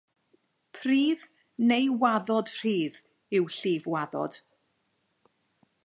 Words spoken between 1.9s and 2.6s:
waddod